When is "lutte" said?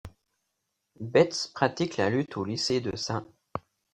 2.09-2.35